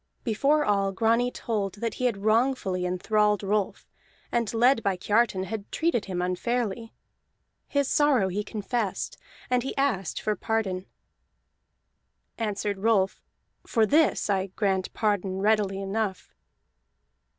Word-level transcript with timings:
Before 0.23 0.65
all, 0.65 0.91
Grani 0.91 1.29
told 1.29 1.75
that 1.75 1.93
he 1.93 2.05
had 2.05 2.17
wrongfully 2.23 2.87
enthralled 2.87 3.43
Rolf, 3.43 3.87
and 4.31 4.51
led 4.51 4.81
by 4.81 4.97
Kiartan 4.97 5.43
had 5.43 5.71
treated 5.71 6.05
him 6.05 6.23
unfairly. 6.23 6.91
His 7.67 7.87
sorrow 7.87 8.27
he 8.29 8.43
confessed, 8.43 9.19
and 9.51 9.61
he 9.61 9.77
asked 9.77 10.19
for 10.19 10.35
pardon. 10.35 10.87
Answered 12.39 12.79
Rolf: 12.79 13.21
"For 13.67 13.85
this 13.85 14.27
I 14.27 14.47
grant 14.47 14.91
pardon 14.95 15.37
readily 15.39 15.79
enough." 15.79 16.33